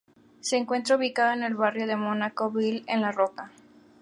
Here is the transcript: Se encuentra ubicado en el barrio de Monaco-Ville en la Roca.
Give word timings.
Se 0.39 0.57
encuentra 0.57 0.95
ubicado 0.95 1.31
en 1.31 1.43
el 1.43 1.53
barrio 1.53 1.85
de 1.85 1.95
Monaco-Ville 1.95 2.83
en 2.87 3.01
la 3.01 3.11
Roca. 3.11 3.51